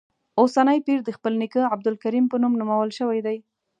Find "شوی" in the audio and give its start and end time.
2.99-3.19